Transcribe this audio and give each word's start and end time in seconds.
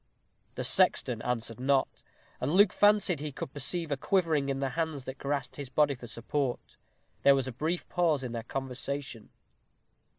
The 0.55 0.63
sexton 0.63 1.21
answered 1.21 1.59
not, 1.59 2.01
and 2.39 2.51
Luke 2.53 2.73
fancied 2.73 3.19
he 3.19 3.31
could 3.31 3.53
perceive 3.53 3.91
a 3.91 3.97
quivering 3.97 4.49
in 4.49 4.59
the 4.59 4.69
hands 4.69 5.05
that 5.05 5.19
grasped 5.19 5.57
his 5.57 5.69
body 5.69 5.93
for 5.93 6.07
support. 6.07 6.75
There 7.21 7.35
was 7.35 7.47
a 7.47 7.51
brief 7.51 7.87
pause 7.87 8.23
in 8.23 8.31
their 8.31 8.41
conversation. 8.41 9.29